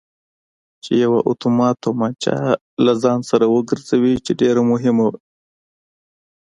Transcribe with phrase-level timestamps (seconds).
[0.83, 2.33] چې یوه اتومات تومانچه
[2.85, 5.19] له ځان سر وګرځوي چې ډېره مهمه وه.